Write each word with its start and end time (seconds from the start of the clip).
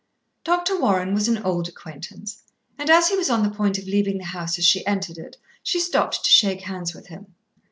Dr. 0.43 0.79
Warren 0.81 1.13
was 1.13 1.27
an 1.27 1.43
old 1.43 1.69
acquaintance, 1.69 2.41
and 2.75 2.89
as 2.89 3.09
he 3.09 3.15
was 3.15 3.29
on 3.29 3.43
the 3.43 3.51
point 3.55 3.77
of 3.77 3.85
leaving 3.85 4.17
the 4.17 4.23
house 4.23 4.57
as 4.57 4.65
she 4.65 4.83
entered 4.87 5.19
it 5.19 5.37
she 5.61 5.79
stopped 5.79 6.23
to 6.25 6.31
shake 6.31 6.61
hands 6.61 6.95
with 6.95 7.05
him. 7.09 7.35